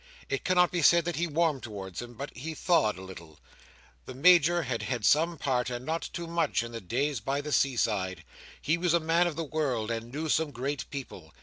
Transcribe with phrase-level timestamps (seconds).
[0.29, 3.37] It cannot be said that he warmed towards him, but he thawed a little,
[4.07, 8.23] The Major had had some part—and not too much—in the days by the seaside.
[8.59, 11.35] He was a man of the world, and knew some great people.